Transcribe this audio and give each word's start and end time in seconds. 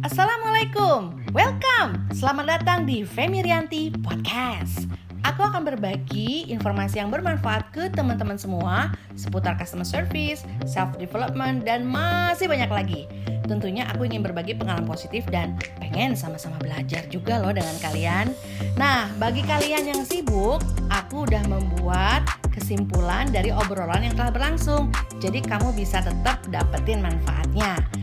Assalamualaikum, 0.00 1.12
welcome, 1.36 2.08
selamat 2.16 2.46
datang 2.48 2.88
di 2.88 3.04
Femi 3.04 3.44
Rianti 3.44 3.92
Podcast. 4.00 4.88
Aku 5.28 5.44
akan 5.44 5.60
berbagi 5.60 6.48
informasi 6.48 7.04
yang 7.04 7.12
bermanfaat 7.12 7.68
ke 7.68 7.92
teman-teman 7.92 8.40
semua 8.40 8.96
seputar 9.12 9.60
customer 9.60 9.84
service, 9.84 10.40
self 10.64 10.96
development, 10.96 11.68
dan 11.68 11.84
masih 11.84 12.48
banyak 12.48 12.72
lagi. 12.72 13.02
Tentunya 13.44 13.84
aku 13.92 14.08
ingin 14.08 14.24
berbagi 14.24 14.56
pengalaman 14.56 14.88
positif 14.88 15.28
dan 15.28 15.60
pengen 15.76 16.16
sama-sama 16.16 16.56
belajar 16.64 17.04
juga 17.12 17.36
loh 17.36 17.52
dengan 17.52 17.76
kalian. 17.84 18.32
Nah, 18.80 19.04
bagi 19.20 19.44
kalian 19.44 19.84
yang 19.84 20.00
sibuk, 20.00 20.64
aku 20.88 21.28
udah 21.28 21.44
membuat 21.44 22.24
kesimpulan 22.48 23.28
dari 23.28 23.52
obrolan 23.52 24.00
yang 24.00 24.16
telah 24.16 24.32
berlangsung. 24.32 24.88
Jadi 25.20 25.44
kamu 25.44 25.76
bisa 25.76 26.00
tetap 26.00 26.40
dapetin 26.48 27.04
manfaatnya. 27.04 27.99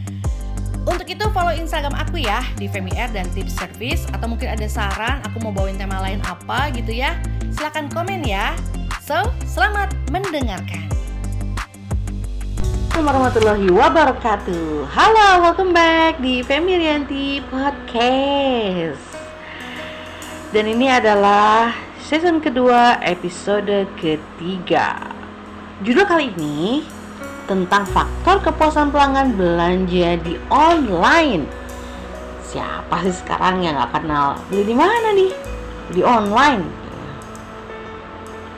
Untuk 0.87 1.03
itu 1.11 1.27
follow 1.35 1.51
Instagram 1.51 1.91
aku 1.99 2.15
ya 2.23 2.39
di 2.55 2.71
Femi 2.71 2.95
Air 2.95 3.11
dan 3.11 3.27
Tips 3.35 3.59
Service 3.59 4.07
atau 4.15 4.23
mungkin 4.31 4.55
ada 4.55 4.63
saran 4.71 5.19
aku 5.27 5.43
mau 5.43 5.51
bawain 5.51 5.75
tema 5.75 5.99
lain 5.99 6.23
apa 6.23 6.71
gitu 6.71 6.95
ya. 6.95 7.19
Silahkan 7.51 7.91
komen 7.91 8.23
ya. 8.23 8.55
So, 9.03 9.27
selamat 9.43 9.91
mendengarkan. 10.15 10.87
Assalamualaikum 12.87 13.03
warahmatullahi 13.03 13.67
wabarakatuh. 13.67 14.87
Halo, 14.87 15.27
welcome 15.43 15.75
back 15.75 16.23
di 16.23 16.39
Femi 16.39 16.79
Rianti 16.79 17.43
Podcast. 17.51 19.03
Dan 20.55 20.71
ini 20.71 20.87
adalah 20.87 21.75
season 21.99 22.39
kedua 22.39 22.95
episode 23.03 23.91
ketiga. 23.99 25.03
Judul 25.83 26.07
kali 26.07 26.31
ini 26.39 26.87
tentang 27.47 27.87
faktor 27.87 28.43
kepuasan 28.43 28.91
pelanggan 28.91 29.33
belanja 29.39 30.19
di 30.21 30.35
online. 30.51 31.47
Siapa 32.43 33.03
sih 33.07 33.15
sekarang 33.15 33.63
yang 33.63 33.79
nggak 33.79 33.91
kenal 33.95 34.35
beli 34.51 34.63
di 34.67 34.75
mana 34.75 35.15
nih? 35.15 35.31
Di 35.95 36.01
online. 36.03 36.63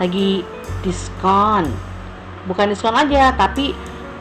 Lagi 0.02 0.42
diskon. 0.82 1.70
Bukan 2.50 2.74
diskon 2.74 2.98
aja, 2.98 3.30
tapi 3.38 3.78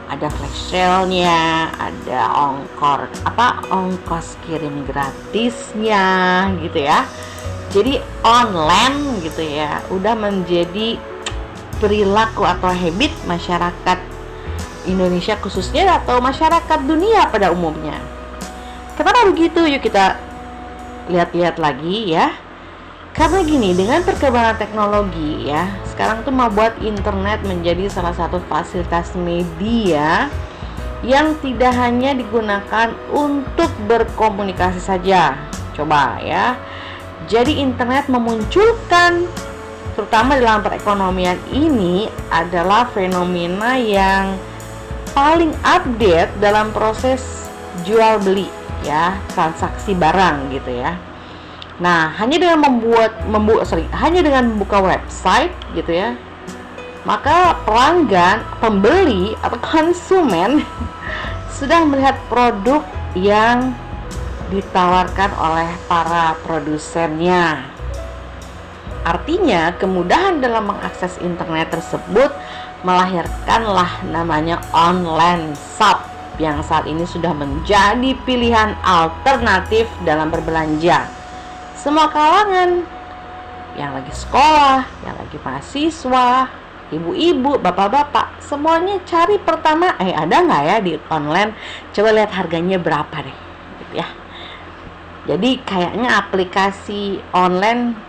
ada 0.09 0.29
flash 0.33 0.73
sale-nya, 0.73 1.69
ada 1.77 2.33
ongkor 2.33 3.09
apa 3.29 3.61
ongkos 3.69 4.41
kirim 4.49 4.85
gratisnya 4.89 6.05
gitu 6.65 6.85
ya. 6.89 7.05
Jadi 7.69 8.01
online 8.25 9.21
gitu 9.21 9.45
ya, 9.45 9.85
udah 9.93 10.17
menjadi 10.17 10.97
perilaku 11.77 12.49
atau 12.49 12.73
habit 12.73 13.13
masyarakat 13.29 14.08
Indonesia 14.89 15.37
khususnya 15.39 16.01
atau 16.01 16.19
masyarakat 16.19 16.81
dunia 16.89 17.29
pada 17.29 17.53
umumnya. 17.53 18.01
Kenapa 18.97 19.29
begitu? 19.31 19.63
Yuk 19.69 19.85
kita 19.85 20.19
lihat-lihat 21.13 21.61
lagi 21.61 22.17
ya. 22.17 22.35
Karena 23.15 23.43
gini, 23.43 23.75
dengan 23.75 23.99
perkembangan 24.07 24.63
teknologi 24.63 25.51
ya, 25.51 25.67
sekarang 25.91 26.23
tuh 26.23 26.31
mau 26.31 26.47
buat 26.47 26.79
internet 26.79 27.43
menjadi 27.43 27.91
salah 27.91 28.15
satu 28.15 28.39
fasilitas 28.47 29.11
media 29.19 30.31
yang 31.03 31.35
tidak 31.43 31.75
hanya 31.75 32.15
digunakan 32.15 32.95
untuk 33.11 33.71
berkomunikasi 33.91 34.79
saja. 34.79 35.35
Coba 35.75 36.19
ya. 36.23 36.55
Jadi 37.27 37.59
internet 37.59 38.07
memunculkan 38.07 39.27
terutama 39.99 40.39
dalam 40.39 40.63
perekonomian 40.63 41.39
ini 41.51 42.07
adalah 42.31 42.87
fenomena 42.95 43.75
yang 43.75 44.39
paling 45.19 45.51
update 45.67 46.31
dalam 46.39 46.71
proses 46.71 47.51
jual 47.83 48.23
beli 48.23 48.47
ya 48.87 49.19
transaksi 49.35 49.91
barang 49.91 50.55
gitu 50.55 50.79
ya. 50.79 50.95
Nah 51.83 52.15
hanya 52.23 52.39
dengan 52.39 52.63
membuat 52.63 53.27
membuat 53.27 53.67
sorry 53.67 53.83
hanya 53.99 54.23
dengan 54.23 54.55
membuka 54.55 54.79
website 54.79 55.51
gitu 55.75 55.91
ya 55.91 56.15
maka 57.03 57.59
pelanggan 57.67 58.47
pembeli 58.63 59.35
atau 59.43 59.59
konsumen 59.59 60.63
sudah 61.59 61.83
melihat 61.83 62.15
produk 62.31 62.87
yang 63.19 63.75
ditawarkan 64.55 65.35
oleh 65.35 65.71
para 65.91 66.39
produsennya. 66.47 67.65
Artinya 69.09 69.73
kemudahan 69.81 70.39
dalam 70.45 70.69
mengakses 70.69 71.17
internet 71.25 71.73
tersebut 71.73 72.29
melahirkanlah 72.87 74.07
namanya 74.07 74.63
online 74.71 75.55
shop 75.57 75.99
yang 76.39 76.63
saat 76.63 76.87
ini 76.87 77.03
sudah 77.03 77.35
menjadi 77.35 78.15
pilihan 78.23 78.79
alternatif 78.87 79.91
dalam 80.07 80.31
berbelanja. 80.31 81.11
Semua 81.75 82.07
kalangan 82.11 82.87
yang 83.75 83.95
lagi 83.95 84.11
sekolah, 84.15 84.87
yang 85.07 85.15
lagi 85.19 85.39
mahasiswa, 85.43 86.51
ibu-ibu, 86.95 87.59
bapak-bapak, 87.59 88.39
semuanya 88.43 88.99
cari 89.07 89.39
pertama, 89.39 89.95
eh 89.99 90.15
ada 90.15 90.43
nggak 90.43 90.63
ya 90.63 90.77
di 90.83 90.93
online? 91.11 91.55
Coba 91.95 92.11
lihat 92.15 92.31
harganya 92.35 92.79
berapa 92.79 93.17
deh, 93.23 93.39
gitu 93.83 93.95
ya. 94.03 94.09
Jadi 95.29 95.61
kayaknya 95.63 96.19
aplikasi 96.19 97.21
online 97.37 98.08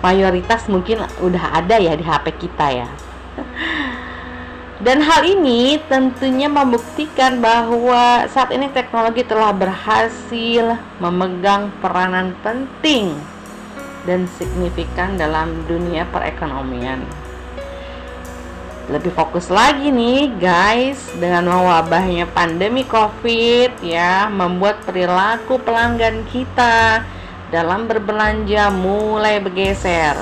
mayoritas 0.00 0.68
mungkin 0.68 1.04
udah 1.20 1.60
ada 1.60 1.76
ya 1.76 1.96
di 1.96 2.04
HP 2.04 2.26
kita 2.40 2.66
ya. 2.72 2.88
Dan 4.80 5.04
hal 5.04 5.28
ini 5.28 5.76
tentunya 5.92 6.48
membuktikan 6.48 7.36
bahwa 7.44 8.24
saat 8.32 8.48
ini 8.48 8.64
teknologi 8.72 9.20
telah 9.28 9.52
berhasil 9.52 10.80
memegang 10.96 11.68
peranan 11.84 12.32
penting 12.40 13.12
dan 14.08 14.24
signifikan 14.40 15.20
dalam 15.20 15.68
dunia 15.68 16.08
perekonomian. 16.08 17.04
Lebih 18.88 19.12
fokus 19.12 19.52
lagi 19.52 19.92
nih 19.92 20.32
guys 20.40 20.98
dengan 21.20 21.52
mewabahnya 21.52 22.24
pandemi 22.32 22.82
Covid 22.88 23.84
ya 23.84 24.32
membuat 24.32 24.80
perilaku 24.88 25.60
pelanggan 25.60 26.24
kita 26.32 27.04
dalam 27.50 27.90
berbelanja 27.90 28.70
mulai 28.70 29.42
bergeser. 29.42 30.14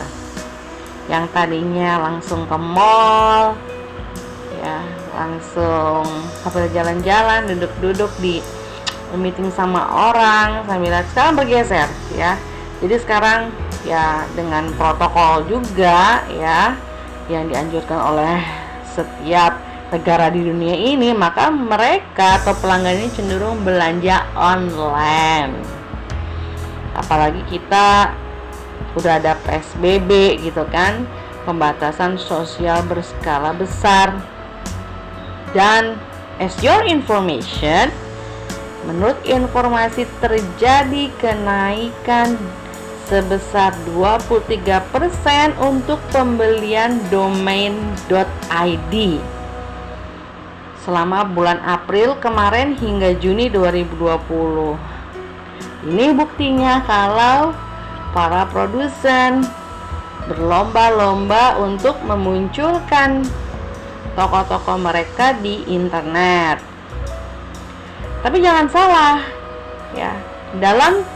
Yang 1.09 1.25
tadinya 1.33 2.05
langsung 2.05 2.45
ke 2.45 2.57
mall 2.57 3.57
ya 4.59 4.83
langsung 5.15 6.05
sambil 6.43 6.67
jalan-jalan 6.75 7.47
duduk-duduk 7.49 8.11
di 8.19 8.43
meeting 9.17 9.49
sama 9.49 9.89
orang 9.89 10.69
sambil 10.69 11.01
sekarang 11.13 11.37
bergeser 11.37 11.89
ya. 12.17 12.37
Jadi 12.81 12.97
sekarang 13.01 13.53
ya 13.85 14.25
dengan 14.37 14.69
protokol 14.77 15.49
juga 15.49 16.25
ya 16.33 16.77
yang 17.29 17.49
dianjurkan 17.49 17.99
oleh 17.99 18.41
setiap 18.89 19.57
negara 19.89 20.29
di 20.29 20.45
dunia 20.45 20.77
ini 20.77 21.17
maka 21.17 21.49
mereka 21.49 22.41
atau 22.41 22.53
pelanggan 22.61 23.01
ini 23.01 23.09
cenderung 23.13 23.65
belanja 23.65 24.29
online 24.37 25.78
apalagi 26.99 27.43
kita 27.47 28.13
udah 28.99 29.23
ada 29.23 29.39
PSBB 29.47 30.43
gitu 30.43 30.67
kan 30.75 31.07
pembatasan 31.47 32.19
sosial 32.19 32.83
berskala 32.85 33.55
besar. 33.55 34.19
Dan 35.57 35.97
as 36.43 36.53
your 36.61 36.85
information 36.85 37.89
menurut 38.85 39.19
informasi 39.25 40.07
terjadi 40.23 41.11
kenaikan 41.19 42.37
sebesar 43.09 43.73
23% 43.97 45.57
untuk 45.65 45.97
pembelian 46.13 47.01
domain.id 47.09 48.95
selama 50.85 51.21
bulan 51.25 51.61
April 51.65 52.17
kemarin 52.21 52.77
hingga 52.77 53.13
Juni 53.17 53.53
2020 53.53 54.98
ini 55.87 56.11
buktinya 56.11 56.83
kalau 56.83 57.55
para 58.11 58.49
produsen 58.51 59.47
berlomba-lomba 60.27 61.63
untuk 61.63 62.03
memunculkan 62.03 63.23
toko-toko 64.19 64.75
mereka 64.75 65.39
di 65.39 65.63
internet. 65.71 66.59
Tapi 68.19 68.43
jangan 68.43 68.67
salah, 68.67 69.23
ya. 69.95 70.11
Dalam 70.59 71.07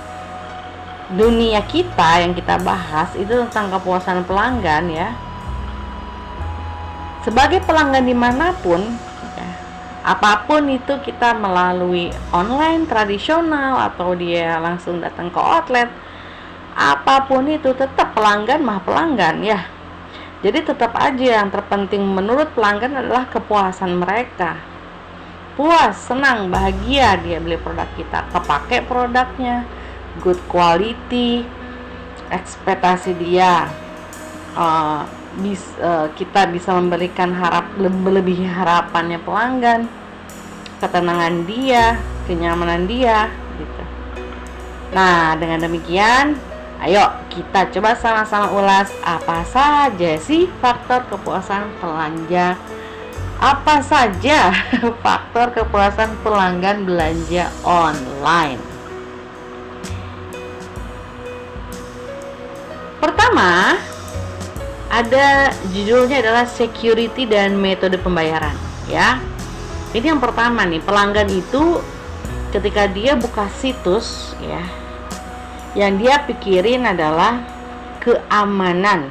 dunia 1.18 1.60
kita 1.66 2.22
yang 2.22 2.32
kita 2.32 2.56
bahas 2.62 3.10
itu 3.18 3.34
tentang 3.48 3.74
kepuasan 3.74 4.22
pelanggan 4.24 4.86
ya. 4.88 5.10
Sebagai 7.26 7.58
pelanggan 7.66 8.06
di 8.06 8.14
mana 8.14 8.54
pun, 8.62 8.80
apa 10.02 10.42
pun 10.50 10.66
itu 10.66 10.98
kita 10.98 11.38
melalui 11.38 12.10
online 12.34 12.90
tradisional 12.90 13.78
atau 13.86 14.18
dia 14.18 14.58
langsung 14.58 14.98
datang 14.98 15.30
ke 15.30 15.38
outlet 15.38 15.86
apa 16.74 17.28
pun 17.30 17.46
itu 17.46 17.70
tetap 17.76 18.16
pelanggan 18.16 18.64
mah 18.64 18.80
pelanggan 18.82 19.44
ya. 19.44 19.60
Jadi 20.42 20.58
tetap 20.66 20.90
aja 20.98 21.38
yang 21.38 21.54
terpenting 21.54 22.02
menurut 22.02 22.50
pelanggan 22.56 22.98
adalah 22.98 23.30
kepuasan 23.30 23.94
mereka. 23.94 24.58
Puas 25.54 25.94
senang 25.94 26.50
bahagia 26.50 27.14
dia 27.22 27.38
beli 27.38 27.60
produk 27.60 27.86
kita. 27.94 28.26
Kepake 28.32 28.82
produknya 28.88 29.68
good 30.18 30.40
quality 30.50 31.46
ekspektasi 32.32 33.12
dia 33.20 33.68
uh, 34.56 35.04
bis, 35.40 35.62
uh, 35.80 36.12
kita 36.12 36.50
bisa 36.52 36.76
memberikan 36.76 37.32
harap 37.32 37.72
lebih 37.80 38.44
harapannya 38.44 39.16
pelanggan 39.22 39.88
ketenangan 40.82 41.46
dia 41.48 41.96
kenyamanan 42.28 42.84
dia 42.84 43.32
gitu 43.56 43.82
nah 44.92 45.32
dengan 45.38 45.64
demikian 45.64 46.36
ayo 46.84 47.08
kita 47.32 47.70
coba 47.72 47.96
sama-sama 47.96 48.52
ulas 48.52 48.90
apa 49.00 49.46
saja 49.48 50.18
sih 50.20 50.50
faktor 50.60 51.06
kepuasan 51.08 51.70
belanja 51.80 52.58
apa 53.42 53.82
saja 53.82 54.54
faktor 55.02 55.50
kepuasan 55.50 56.14
pelanggan 56.22 56.86
belanja 56.86 57.50
online? 57.66 58.62
Pertama, 63.02 63.82
ada 64.92 65.48
judulnya 65.72 66.20
adalah 66.20 66.44
security 66.44 67.24
dan 67.24 67.56
metode 67.56 67.96
pembayaran, 67.96 68.52
ya. 68.92 69.16
Ini 69.96 70.12
yang 70.12 70.20
pertama 70.20 70.68
nih, 70.68 70.84
pelanggan 70.84 71.32
itu 71.32 71.80
ketika 72.52 72.84
dia 72.92 73.16
buka 73.16 73.48
situs, 73.56 74.36
ya, 74.44 74.60
yang 75.72 75.96
dia 75.96 76.20
pikirin 76.28 76.84
adalah 76.84 77.40
keamanan. 78.04 79.08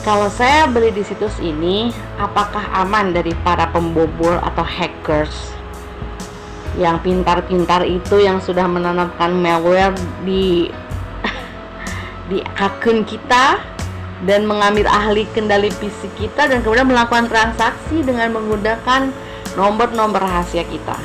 Kalau 0.00 0.32
saya 0.32 0.64
beli 0.64 0.88
di 0.88 1.04
situs 1.04 1.36
ini, 1.44 1.92
apakah 2.16 2.64
aman 2.80 3.12
dari 3.12 3.36
para 3.44 3.68
pembobol 3.68 4.40
atau 4.40 4.64
hackers? 4.64 5.52
Yang 6.80 7.04
pintar-pintar 7.04 7.84
itu 7.84 8.24
yang 8.24 8.40
sudah 8.40 8.64
menanamkan 8.64 9.36
malware 9.36 9.92
di 10.24 10.72
di 12.30 12.38
akun 12.56 13.02
kita 13.04 13.75
dan 14.24 14.48
mengambil 14.48 14.88
ahli 14.88 15.28
kendali 15.36 15.68
PC 15.76 16.08
kita 16.16 16.48
dan 16.48 16.64
kemudian 16.64 16.88
melakukan 16.88 17.28
transaksi 17.28 18.00
dengan 18.00 18.32
menggunakan 18.32 19.12
nomor-nomor 19.60 20.24
rahasia 20.24 20.64
kita. 20.64 20.96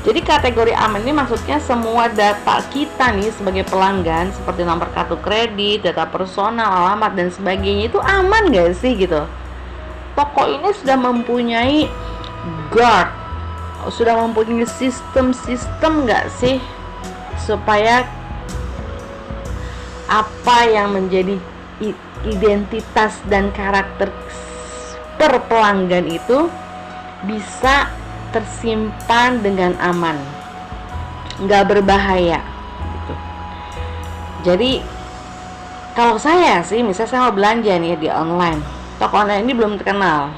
Jadi 0.00 0.24
kategori 0.24 0.72
aman 0.72 1.04
ini 1.04 1.12
maksudnya 1.12 1.60
semua 1.60 2.08
data 2.08 2.64
kita 2.72 3.12
nih 3.20 3.28
sebagai 3.36 3.68
pelanggan 3.68 4.32
seperti 4.32 4.64
nomor 4.64 4.88
kartu 4.96 5.16
kredit, 5.20 5.84
data 5.84 6.08
personal, 6.08 6.72
alamat 6.72 7.12
dan 7.12 7.28
sebagainya 7.28 7.92
itu 7.92 8.00
aman 8.00 8.48
gak 8.48 8.80
sih 8.80 8.96
gitu? 8.96 9.28
Toko 10.16 10.48
ini 10.48 10.72
sudah 10.72 10.96
mempunyai 10.96 11.84
guard, 12.72 13.12
sudah 13.92 14.16
mempunyai 14.24 14.64
sistem-sistem 14.64 16.08
gak 16.08 16.32
sih 16.32 16.56
supaya 17.44 18.08
apa 20.08 20.58
yang 20.64 20.96
menjadi 20.96 21.36
identitas 22.26 23.16
dan 23.28 23.48
karakter 23.52 24.12
per 25.16 25.32
pelanggan 25.48 26.08
itu 26.08 26.48
bisa 27.24 27.88
tersimpan 28.32 29.40
dengan 29.44 29.76
aman. 29.80 30.16
Nggak 31.40 31.72
berbahaya 31.72 32.44
gitu. 32.84 33.14
jadi 34.44 34.84
kalau 35.96 36.20
saya 36.20 36.60
sih 36.60 36.84
misalnya 36.84 37.10
saya 37.10 37.20
mau 37.24 37.32
belanja 37.32 37.72
nih 37.80 37.96
di 37.96 38.08
online 38.12 38.80
toko 39.00 39.24
online 39.24 39.48
ini 39.48 39.56
belum 39.56 39.80
terkenal. 39.80 40.28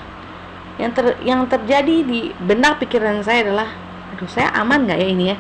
Yang 0.79 0.93
ter 0.95 1.07
yang 1.27 1.45
terjadi 1.51 2.07
di 2.07 2.31
benak 2.39 2.79
pikiran 2.79 3.21
saya 3.27 3.51
adalah 3.51 3.69
aduh 4.15 4.31
saya 4.31 4.55
aman 4.55 4.87
nggak 4.87 4.99
ya 5.03 5.09
ini 5.11 5.25
ya? 5.35 5.37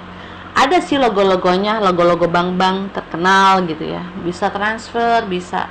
Ada 0.52 0.84
sih 0.84 1.00
logo-logonya 1.00 1.80
logo-logo 1.80 2.28
bank-bank 2.28 2.92
terkenal 2.92 3.64
gitu 3.64 3.88
ya. 3.88 4.02
Bisa 4.20 4.52
transfer 4.52 5.24
bisa 5.24 5.70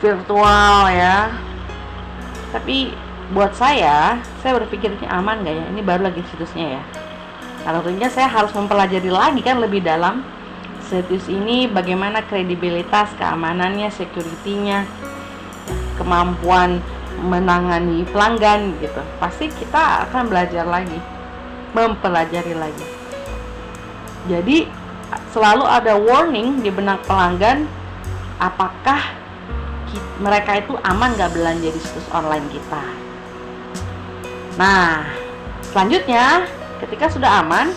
virtual 0.00 0.88
ya. 0.90 1.30
Tapi 2.50 2.90
buat 3.30 3.54
saya 3.54 4.18
saya 4.42 4.58
berpikir 4.58 4.90
ini 4.98 5.06
aman 5.06 5.44
nggak 5.44 5.54
ya? 5.54 5.64
Ini 5.70 5.80
baru 5.84 6.10
lagi 6.10 6.24
situsnya 6.32 6.80
ya. 6.80 6.82
Nah 7.62 7.78
tentunya 7.78 8.08
saya 8.08 8.26
harus 8.26 8.50
mempelajari 8.56 9.12
lagi 9.12 9.40
kan 9.44 9.60
lebih 9.60 9.84
dalam 9.84 10.24
situs 10.80 11.30
ini 11.30 11.70
bagaimana 11.70 12.24
kredibilitas 12.26 13.14
keamanannya 13.14 13.92
securitynya 13.94 14.88
kemampuan 16.00 16.82
menangani 17.20 18.02
pelanggan 18.08 18.74
gitu. 18.80 18.98
Pasti 19.20 19.52
kita 19.52 20.08
akan 20.08 20.26
belajar 20.26 20.64
lagi 20.64 20.98
mempelajari 21.76 22.56
lagi. 22.56 22.86
Jadi 24.26 24.66
selalu 25.30 25.64
ada 25.68 25.94
warning 25.94 26.64
di 26.64 26.72
benak 26.72 27.04
pelanggan 27.06 27.68
apakah 28.40 29.19
mereka 30.20 30.60
itu 30.60 30.76
aman 30.84 31.16
gak 31.16 31.32
belanja 31.32 31.68
di 31.72 31.80
situs 31.80 32.06
online 32.12 32.46
kita 32.52 32.84
Nah, 34.60 35.08
selanjutnya 35.72 36.44
ketika 36.84 37.08
sudah 37.08 37.40
aman, 37.40 37.72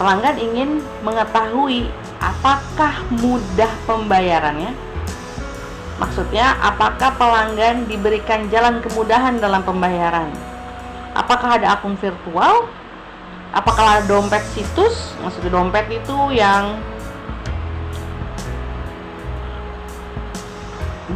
pelanggan 0.00 0.40
ingin 0.40 0.70
mengetahui 1.04 1.92
apakah 2.16 3.04
mudah 3.12 3.68
pembayarannya. 3.84 4.72
Maksudnya, 6.00 6.56
apakah 6.64 7.12
pelanggan 7.20 7.84
diberikan 7.90 8.48
jalan 8.48 8.80
kemudahan 8.80 9.36
dalam 9.36 9.60
pembayaran? 9.66 10.32
Apakah 11.12 11.60
ada 11.60 11.76
akun 11.76 11.98
virtual? 12.00 12.70
Apakah 13.52 14.00
ada 14.00 14.04
dompet 14.08 14.40
situs? 14.56 15.12
Maksudnya 15.20 15.52
dompet 15.52 15.90
itu 15.92 16.16
yang 16.32 16.78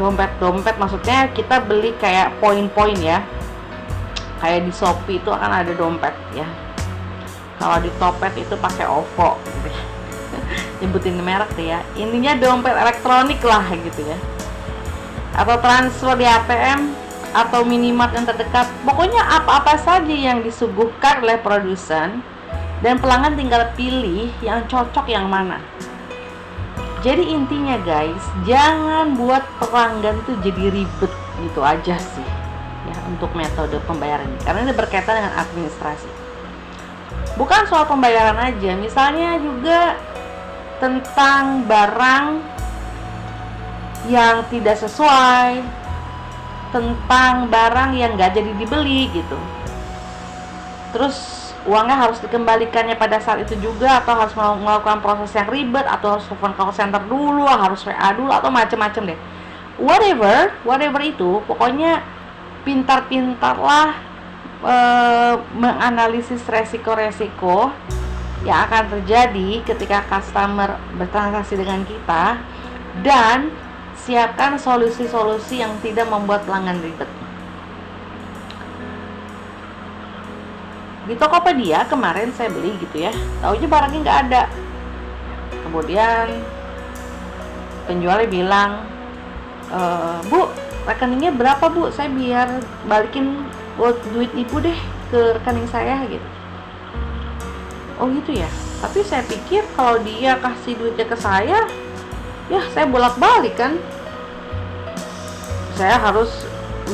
dompet-dompet 0.03 0.75
maksudnya 0.83 1.31
kita 1.31 1.63
beli 1.63 1.95
kayak 2.03 2.35
poin-poin 2.43 2.99
ya. 2.99 3.23
Kayak 4.43 4.67
di 4.67 4.73
Shopee 4.75 5.23
itu 5.23 5.31
akan 5.31 5.63
ada 5.63 5.71
dompet 5.79 6.11
ya. 6.35 6.43
Kalau 7.63 7.79
di 7.79 7.95
Topet 8.03 8.35
itu 8.35 8.59
pakai 8.59 8.91
OVO. 8.91 9.39
Nyebutin 10.83 11.23
merek 11.23 11.55
deh 11.55 11.71
ya. 11.71 11.79
Intinya 11.95 12.35
dompet 12.35 12.75
elektronik 12.75 13.39
lah 13.47 13.63
gitu 13.71 14.03
ya. 14.03 14.19
Atau 15.39 15.63
transfer 15.63 16.19
di 16.19 16.27
ATM 16.27 16.91
atau 17.31 17.63
minimart 17.63 18.11
yang 18.19 18.27
terdekat. 18.27 18.67
Pokoknya 18.83 19.23
apa-apa 19.23 19.79
saja 19.79 20.11
yang 20.11 20.43
disuguhkan 20.43 21.23
oleh 21.23 21.39
produsen 21.39 22.19
dan 22.83 22.99
pelanggan 22.99 23.39
tinggal 23.39 23.63
pilih 23.79 24.27
yang 24.43 24.67
cocok 24.67 25.07
yang 25.07 25.31
mana 25.31 25.63
jadi 27.03 27.23
intinya 27.35 27.83
guys 27.83 28.23
jangan 28.47 29.19
buat 29.19 29.43
pelanggan 29.59 30.23
itu 30.23 30.33
jadi 30.39 30.63
ribet 30.71 31.13
gitu 31.43 31.61
aja 31.61 31.99
sih 31.99 32.29
ya 32.87 32.97
untuk 33.11 33.35
metode 33.35 33.75
pembayaran 33.87 34.27
ini. 34.27 34.41
Karena 34.47 34.71
ini 34.71 34.75
berkaitan 34.75 35.19
dengan 35.19 35.35
administrasi. 35.35 36.11
Bukan 37.35 37.67
soal 37.67 37.91
pembayaran 37.91 38.39
aja 38.39 38.79
misalnya 38.79 39.35
juga 39.43 39.99
tentang 40.79 41.67
barang 41.67 42.27
yang 44.11 44.47
tidak 44.51 44.79
sesuai 44.79 45.63
tentang 46.75 47.51
barang 47.51 47.99
yang 47.99 48.15
gak 48.15 48.35
jadi 48.35 48.51
dibeli 48.59 49.11
gitu. 49.11 49.39
Terus 50.95 51.42
uangnya 51.63 51.95
harus 51.95 52.19
dikembalikannya 52.19 52.99
pada 52.99 53.23
saat 53.23 53.47
itu 53.47 53.55
juga 53.63 54.03
atau 54.03 54.19
harus 54.19 54.35
melakukan 54.35 54.99
proses 54.99 55.31
yang 55.39 55.47
ribet 55.47 55.87
atau 55.87 56.19
harus 56.19 56.27
telepon 56.27 56.53
call 56.59 56.75
center 56.75 57.03
dulu 57.07 57.47
harus 57.47 57.87
WA 57.87 58.11
dulu 58.15 58.31
atau 58.35 58.51
macam-macam 58.51 59.15
deh. 59.15 59.19
Whatever 59.79 60.51
whatever 60.67 61.01
itu 61.03 61.39
pokoknya 61.47 62.03
pintar-pintarlah 62.67 63.95
e, 64.63 64.77
menganalisis 65.55 66.43
resiko-resiko 66.47 67.71
yang 68.43 68.67
akan 68.67 68.99
terjadi 68.99 69.63
ketika 69.63 70.03
customer 70.11 70.79
bertransaksi 70.99 71.55
dengan 71.55 71.87
kita 71.87 72.43
dan 73.07 73.55
siapkan 73.95 74.59
solusi-solusi 74.59 75.63
yang 75.63 75.79
tidak 75.79 76.11
membuat 76.11 76.43
pelanggan 76.43 76.83
ribet 76.83 77.22
di 81.03 81.19
Tokopedia 81.19 81.83
kemarin 81.91 82.31
saya 82.31 82.51
beli 82.53 82.79
gitu 82.79 83.03
ya. 83.03 83.13
Taunya 83.43 83.67
barangnya 83.67 84.01
nggak 84.07 84.19
ada. 84.29 84.43
Kemudian 85.67 86.27
penjualnya 87.91 88.29
bilang 88.31 88.71
e, 89.67 89.81
bu 90.31 90.47
rekeningnya 90.87 91.35
berapa 91.35 91.67
bu? 91.67 91.91
Saya 91.91 92.07
biar 92.13 92.63
balikin 92.87 93.43
duit 94.15 94.31
ibu 94.39 94.63
deh 94.63 94.79
ke 95.11 95.43
rekening 95.43 95.67
saya 95.67 96.07
gitu. 96.07 96.29
Oh 97.99 98.07
gitu 98.07 98.39
ya? 98.39 98.49
Tapi 98.83 99.03
saya 99.03 99.27
pikir 99.27 99.63
kalau 99.75 99.99
dia 100.03 100.39
kasih 100.39 100.79
duitnya 100.79 101.07
ke 101.07 101.17
saya 101.19 101.67
ya 102.47 102.63
saya 102.71 102.87
bolak 102.87 103.19
balik 103.19 103.59
kan. 103.59 103.75
Saya 105.75 105.99
harus 105.99 106.31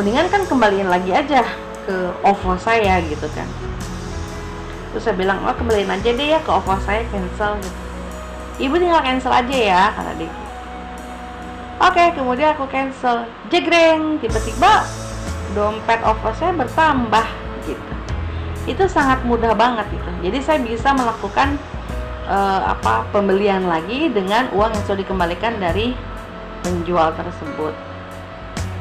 mendingan 0.01 0.33
kan 0.33 0.49
kembaliin 0.49 0.89
lagi 0.89 1.13
aja 1.13 1.45
ke 1.85 1.97
OVO 2.25 2.57
saya 2.57 3.01
gitu 3.05 3.27
kan 3.35 3.68
terus 4.99 5.15
saya 5.15 5.23
bilang 5.23 5.39
oh 5.47 5.55
kembaliin 5.55 5.87
aja 5.95 6.11
deh 6.11 6.27
ya 6.35 6.43
ke 6.43 6.51
OVO 6.51 6.75
saya 6.83 7.07
cancel 7.15 7.55
gitu. 7.63 7.79
Ibu 8.67 8.83
tinggal 8.83 8.99
cancel 8.99 9.31
aja 9.31 9.55
ya 9.55 9.83
kata 9.95 10.13
dia. 10.19 10.35
Oke 11.79 12.05
kemudian 12.19 12.59
aku 12.59 12.67
cancel. 12.67 13.31
Jegreng 13.47 14.19
tiba-tiba 14.19 14.83
dompet 15.55 16.03
OVO 16.03 16.35
saya 16.35 16.51
bertambah 16.51 17.27
gitu. 17.63 17.93
Itu 18.67 18.91
sangat 18.91 19.23
mudah 19.23 19.55
banget 19.55 19.87
gitu 19.95 20.11
jadi 20.19 20.43
saya 20.43 20.59
bisa 20.67 20.91
melakukan 20.91 21.55
uh, 22.27 22.75
apa 22.75 23.07
pembelian 23.15 23.71
lagi 23.71 24.11
dengan 24.11 24.51
uang 24.51 24.75
yang 24.75 24.83
sudah 24.83 24.99
dikembalikan 24.99 25.63
dari 25.63 25.95
penjual 26.67 27.15
tersebut. 27.15 27.71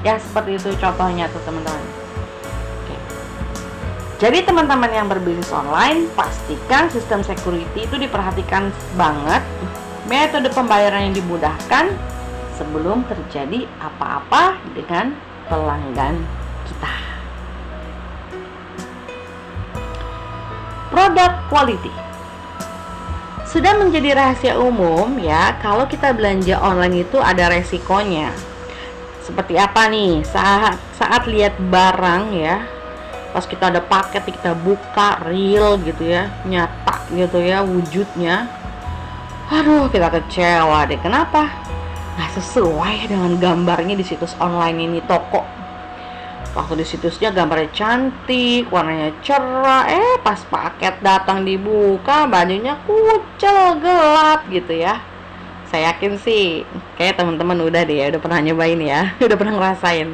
Ya 0.02 0.18
seperti 0.18 0.58
itu 0.58 0.74
contohnya 0.82 1.30
tuh 1.30 1.46
teman-teman 1.46 2.07
jadi 4.18 4.42
teman-teman 4.42 4.90
yang 4.90 5.06
berbisnis 5.06 5.54
online 5.54 6.10
pastikan 6.18 6.90
sistem 6.90 7.22
security 7.22 7.86
itu 7.86 7.96
diperhatikan 8.02 8.74
banget 8.98 9.46
metode 10.10 10.50
pembayaran 10.54 11.10
yang 11.10 11.16
dimudahkan 11.22 11.94
sebelum 12.58 13.06
terjadi 13.06 13.70
apa-apa 13.78 14.58
dengan 14.74 15.14
pelanggan 15.46 16.18
kita 16.66 16.96
produk 20.90 21.32
quality 21.54 22.08
sudah 23.48 23.80
menjadi 23.80 24.12
rahasia 24.12 24.60
umum 24.60 25.16
ya 25.24 25.56
kalau 25.64 25.88
kita 25.88 26.12
belanja 26.12 26.60
online 26.60 27.08
itu 27.08 27.16
ada 27.16 27.48
resikonya. 27.48 28.36
Seperti 29.24 29.56
apa 29.56 29.88
nih? 29.88 30.20
Saat 30.28 30.76
saat 31.00 31.24
lihat 31.32 31.56
barang 31.56 32.36
ya, 32.36 32.68
pas 33.32 33.46
kita 33.46 33.70
ada 33.72 33.82
paket 33.84 34.28
kita 34.30 34.56
buka 34.56 35.24
real 35.28 35.80
gitu 35.82 36.04
ya, 36.08 36.32
nyata 36.48 37.08
gitu 37.12 37.40
ya 37.40 37.64
wujudnya. 37.64 38.48
Aduh, 39.48 39.88
kita 39.88 40.12
kecewa 40.12 40.88
deh. 40.88 41.00
Kenapa? 41.00 41.48
Nggak 42.20 42.32
sesuai 42.42 43.08
dengan 43.08 43.38
gambarnya 43.40 43.96
di 43.96 44.04
situs 44.04 44.36
online 44.42 44.90
ini 44.90 45.00
toko 45.06 45.58
waktu 46.58 46.82
di 46.82 46.86
situsnya 46.90 47.30
gambarnya 47.30 47.70
cantik 47.70 48.66
warnanya 48.74 49.14
cerah 49.22 49.86
eh 49.86 50.18
pas 50.26 50.42
paket 50.50 50.98
datang 51.06 51.46
dibuka 51.46 52.26
bajunya 52.26 52.82
kucel 52.90 53.78
gelap 53.78 54.42
gitu 54.50 54.74
ya 54.74 54.98
saya 55.70 55.94
yakin 55.94 56.18
sih 56.18 56.66
kayak 56.98 57.22
teman-teman 57.22 57.62
udah 57.62 57.86
deh 57.86 58.10
udah 58.10 58.18
pernah 58.18 58.42
nyobain 58.42 58.82
ya 58.82 59.14
udah 59.26 59.38
pernah 59.38 59.54
ngerasain 59.54 60.10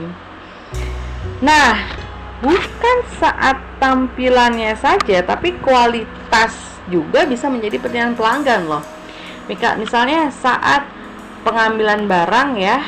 nah 1.40 2.03
bukan 2.44 2.98
saat 3.24 3.56
tampilannya 3.80 4.76
saja 4.76 5.24
tapi 5.24 5.56
kualitas 5.64 6.52
juga 6.92 7.24
bisa 7.24 7.48
menjadi 7.48 7.80
pertanyaan 7.80 8.20
pelanggan 8.20 8.68
loh 8.68 8.84
Mika 9.48 9.80
misalnya 9.80 10.28
saat 10.28 10.84
pengambilan 11.48 12.04
barang 12.04 12.50
ya 12.60 12.84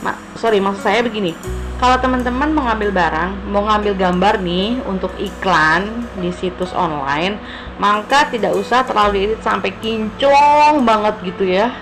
Ma 0.00 0.14
sorry 0.38 0.62
maksud 0.62 0.86
saya 0.86 1.02
begini 1.02 1.34
kalau 1.80 1.96
teman-teman 1.96 2.52
mau 2.52 2.68
ngambil 2.68 2.92
barang, 2.92 3.30
mau 3.48 3.64
ngambil 3.64 3.96
gambar 3.96 4.44
nih 4.44 4.84
untuk 4.84 5.16
iklan 5.16 6.04
di 6.20 6.28
situs 6.28 6.76
online, 6.76 7.40
maka 7.80 8.28
tidak 8.28 8.52
usah 8.52 8.84
terlalu 8.84 9.32
edit 9.32 9.40
sampai 9.40 9.72
kincong 9.80 10.84
banget 10.84 11.16
gitu 11.24 11.48
ya. 11.48 11.72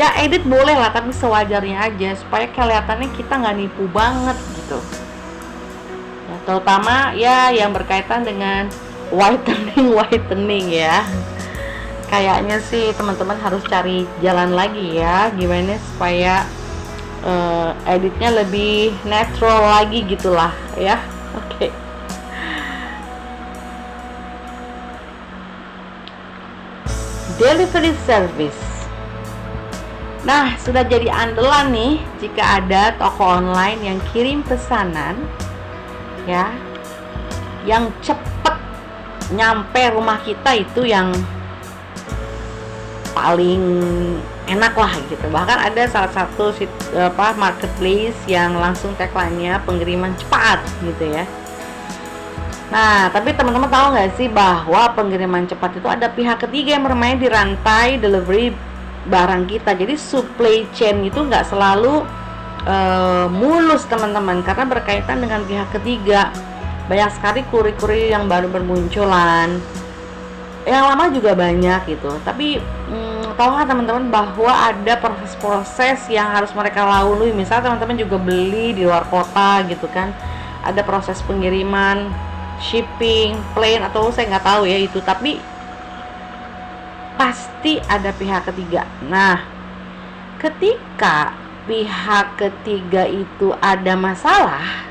Ya 0.00 0.16
edit 0.16 0.48
boleh 0.48 0.72
lah, 0.80 0.96
tapi 0.96 1.12
sewajarnya 1.12 1.92
aja 1.92 2.16
supaya 2.16 2.48
kelihatannya 2.56 3.12
kita 3.12 3.36
nggak 3.36 3.56
nipu 3.60 3.84
banget 3.92 4.40
gitu. 4.56 4.80
Ya, 6.32 6.40
terutama 6.48 7.12
ya 7.12 7.38
yang 7.52 7.76
berkaitan 7.76 8.24
dengan 8.24 8.72
whitening 9.12 9.92
whitening 10.00 10.72
ya. 10.72 11.04
Kayaknya 12.08 12.60
sih 12.64 12.92
teman-teman 12.96 13.36
harus 13.40 13.60
cari 13.68 14.08
jalan 14.24 14.52
lagi 14.56 14.96
ya, 14.96 15.32
gimana 15.32 15.76
supaya 15.92 16.44
uh, 17.26 17.70
editnya 17.86 18.42
lebih 18.42 18.94
natural 19.06 19.62
lagi 19.80 20.04
gitulah 20.06 20.52
ya 20.76 20.98
oke 21.38 21.48
okay. 21.48 21.70
delivery 27.38 27.94
service 28.04 28.60
nah 30.22 30.54
sudah 30.62 30.86
jadi 30.86 31.10
andalan 31.10 31.74
nih 31.74 31.94
jika 32.22 32.62
ada 32.62 32.94
toko 32.94 33.42
online 33.42 33.82
yang 33.82 33.98
kirim 34.14 34.46
pesanan 34.46 35.18
ya. 36.28 36.50
Yang 37.62 38.12
cepet 38.12 38.56
nyampe 39.32 39.82
rumah 39.94 40.18
kita 40.20 40.58
itu 40.58 40.84
yang 40.84 41.14
paling 43.12 43.62
enak 44.48 44.74
lah 44.74 44.92
gitu. 45.06 45.26
Bahkan 45.28 45.58
ada 45.70 45.82
salah 45.86 46.12
satu 46.12 46.50
apa 46.96 47.36
marketplace 47.38 48.18
yang 48.26 48.56
langsung 48.58 48.96
tagline-nya 48.98 49.62
pengiriman 49.62 50.12
cepat 50.18 50.58
gitu 50.82 51.06
ya. 51.12 51.24
Nah 52.72 53.12
tapi 53.12 53.36
teman-teman 53.36 53.68
tahu 53.68 53.86
nggak 53.92 54.10
sih 54.16 54.32
bahwa 54.32 54.96
pengiriman 54.96 55.44
cepat 55.44 55.76
itu 55.76 55.86
ada 55.86 56.08
pihak 56.08 56.40
ketiga 56.40 56.80
yang 56.80 56.84
bermain 56.88 57.20
di 57.20 57.28
rantai 57.28 58.00
delivery 58.00 58.56
barang 59.06 59.44
kita. 59.46 59.76
Jadi 59.76 59.94
supply 59.94 60.64
chain 60.72 61.04
itu 61.04 61.20
nggak 61.20 61.46
selalu 61.52 62.02
uh, 62.66 63.26
mulus 63.30 63.86
teman-teman 63.86 64.42
karena 64.42 64.64
berkaitan 64.66 65.18
dengan 65.22 65.42
pihak 65.46 65.68
ketiga. 65.74 66.30
Banyak 66.90 67.10
sekali 67.14 67.40
kurir-kurir 67.48 68.12
yang 68.12 68.26
baru 68.26 68.50
bermunculan. 68.50 69.58
Yang 70.62 70.84
lama 70.86 71.04
juga 71.10 71.32
banyak 71.34 71.80
gitu. 71.90 72.10
Tapi 72.22 72.62
hmm, 72.62 73.34
tahu 73.34 73.48
nggak 73.58 73.68
teman-teman 73.70 74.04
bahwa 74.10 74.52
ada 74.52 74.94
proses-proses 74.98 76.06
yang 76.10 76.30
harus 76.30 76.54
mereka 76.54 76.86
lalui. 76.86 77.34
Misalnya 77.34 77.70
teman-teman 77.70 77.98
juga 77.98 78.16
beli 78.18 78.74
di 78.74 78.82
luar 78.86 79.06
kota 79.10 79.62
gitu 79.66 79.86
kan. 79.90 80.14
Ada 80.62 80.86
proses 80.86 81.18
pengiriman 81.26 82.06
shipping 82.62 83.34
plane 83.58 83.82
atau 83.82 84.14
saya 84.14 84.30
nggak 84.30 84.46
tahu 84.46 84.62
ya 84.70 84.78
itu. 84.78 85.02
Tapi 85.02 85.42
pasti 87.18 87.78
ada 87.90 88.10
pihak 88.14 88.46
ketiga. 88.50 88.86
Nah 89.06 89.38
ketika 90.38 91.41
pihak 91.68 92.38
ketiga 92.38 93.06
itu 93.06 93.54
ada 93.62 93.94
masalah 93.94 94.88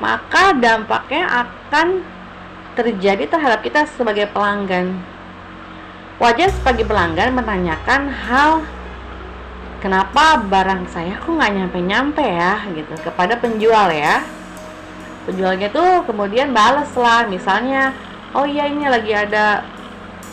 maka 0.00 0.56
dampaknya 0.56 1.46
akan 1.46 2.02
terjadi 2.74 3.30
terhadap 3.30 3.62
kita 3.62 3.86
sebagai 3.86 4.26
pelanggan 4.34 4.98
Wajar 6.14 6.46
sebagai 6.46 6.86
pelanggan 6.86 7.34
menanyakan 7.34 8.06
hal 8.06 8.62
kenapa 9.82 10.38
barang 10.46 10.86
saya 10.94 11.18
kok 11.18 11.26
nggak 11.26 11.52
nyampe-nyampe 11.58 12.22
ya 12.22 12.62
gitu 12.70 12.94
kepada 13.02 13.34
penjual 13.34 13.90
ya. 13.90 14.22
Penjualnya 15.26 15.74
tuh 15.74 16.06
kemudian 16.06 16.54
balas 16.54 16.94
lah 16.94 17.26
misalnya, 17.26 17.90
oh 18.30 18.46
iya 18.46 18.70
ini 18.70 18.86
lagi 18.86 19.10
ada 19.10 19.66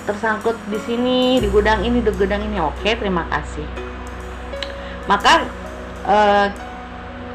tersangkut 0.05 0.53
di 0.70 0.77
sini 0.86 1.41
di 1.41 1.50
gudang 1.50 1.81
ini 1.81 1.98
di 2.05 2.12
gudang 2.13 2.46
ini 2.46 2.62
oke 2.62 2.89
terima 3.01 3.25
kasih. 3.34 3.65
Maka 5.10 5.46
eh, 6.05 6.48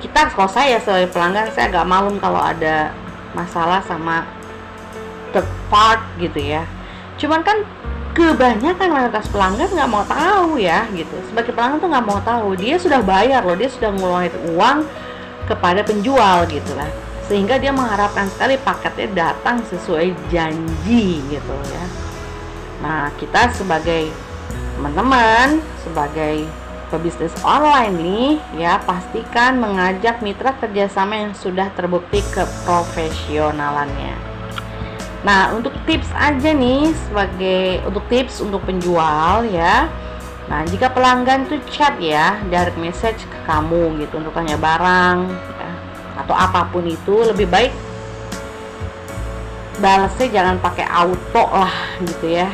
kita 0.02 0.28
kalau 0.30 0.50
saya 0.50 0.76
sebagai 0.78 1.10
pelanggan 1.10 1.50
saya 1.50 1.72
agak 1.72 1.86
malum 1.88 2.20
kalau 2.20 2.38
ada 2.38 2.92
masalah 3.32 3.80
sama 3.84 4.28
third 5.32 5.48
part 5.72 6.00
gitu 6.20 6.38
ya. 6.40 6.62
Cuman 7.16 7.40
kan 7.42 7.64
kebanyakan 8.16 8.88
mayoritas 8.92 9.28
pelanggan 9.28 9.68
nggak 9.72 9.90
mau 9.92 10.04
tahu 10.04 10.56
ya 10.60 10.88
gitu. 10.92 11.16
Sebagai 11.28 11.52
pelanggan 11.52 11.80
tuh 11.80 11.90
nggak 11.92 12.06
mau 12.06 12.20
tahu. 12.24 12.56
Dia 12.56 12.76
sudah 12.80 13.00
bayar 13.04 13.44
loh 13.44 13.56
dia 13.56 13.68
sudah 13.68 13.92
ngeluarin 13.92 14.36
uang 14.56 14.78
kepada 15.48 15.80
penjual 15.84 16.44
gitu 16.48 16.72
lah. 16.76 16.88
Sehingga 17.26 17.58
dia 17.58 17.74
mengharapkan 17.74 18.30
sekali 18.30 18.54
paketnya 18.62 19.08
datang 19.12 19.58
sesuai 19.66 20.14
janji 20.30 21.20
gitu 21.26 21.54
ya. 21.72 21.84
Nah 22.80 23.10
kita 23.18 23.50
sebagai 23.56 24.12
teman-teman 24.76 25.64
sebagai 25.80 26.44
pebisnis 26.88 27.34
online 27.42 27.94
nih 27.98 28.30
ya 28.56 28.78
pastikan 28.82 29.58
mengajak 29.58 30.22
mitra 30.22 30.54
kerjasama 30.56 31.28
yang 31.28 31.32
sudah 31.34 31.68
terbukti 31.74 32.22
keprofesionalannya 32.30 34.36
Nah, 35.26 35.50
untuk 35.58 35.74
tips 35.90 36.06
aja 36.14 36.54
nih 36.54 36.94
sebagai 37.10 37.82
untuk 37.82 38.06
tips 38.06 38.38
untuk 38.38 38.62
penjual 38.62 39.42
ya. 39.50 39.90
Nah, 40.46 40.62
jika 40.70 40.86
pelanggan 40.94 41.50
tuh 41.50 41.58
chat 41.66 41.98
ya, 41.98 42.38
direct 42.46 42.78
message 42.78 43.26
ke 43.26 43.38
kamu 43.42 44.06
gitu 44.06 44.22
untuk 44.22 44.30
tanya 44.30 44.54
barang 44.54 45.26
ya, 45.34 45.70
atau 46.22 46.30
apa 46.30 46.70
pun 46.70 46.86
itu 46.86 47.26
lebih 47.26 47.50
baik 47.50 47.74
balasnya 49.82 50.30
jangan 50.30 50.62
pakai 50.62 50.86
auto 50.86 51.44
lah 51.50 51.74
gitu 52.06 52.30
ya. 52.30 52.46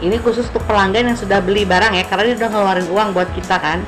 Ini 0.00 0.16
khusus 0.24 0.48
untuk 0.48 0.64
pelanggan 0.64 1.12
yang 1.12 1.18
sudah 1.18 1.44
beli 1.44 1.68
barang 1.68 1.92
ya, 1.92 2.04
karena 2.08 2.32
dia 2.32 2.36
udah 2.40 2.50
ngeluarin 2.50 2.88
uang 2.88 3.08
buat 3.12 3.28
kita 3.36 3.56
kan. 3.60 3.84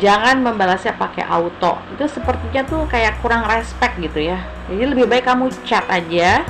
jangan 0.00 0.40
membalasnya 0.40 0.96
pakai 0.96 1.26
auto. 1.28 1.78
Itu 1.94 2.08
sepertinya 2.08 2.64
tuh 2.64 2.88
kayak 2.88 3.20
kurang 3.20 3.46
respect 3.46 4.00
gitu 4.00 4.32
ya. 4.32 4.40
Jadi 4.70 4.84
lebih 4.90 5.06
baik 5.06 5.28
kamu 5.28 5.52
chat 5.68 5.84
aja 5.92 6.42